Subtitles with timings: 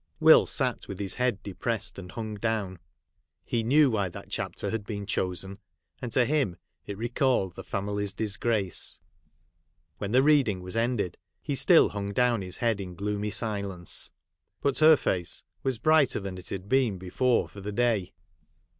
[0.19, 2.79] Will sat with his head depressed, and hung down.
[3.45, 5.59] He knew why that chapter had been chosen;
[6.01, 8.99] and to him it recalled the family's disgrace.
[9.99, 14.09] When the reading was ended, he still hung down his head in gloomy silence.
[14.59, 18.11] But her face was brighter than it had been before for the day.